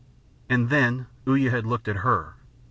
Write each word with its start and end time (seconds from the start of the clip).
And 0.49 0.69
then 0.71 1.05
Uya 1.27 1.51
had 1.51 1.67
looked 1.67 1.87
at 1.87 1.97
her. 1.97 2.33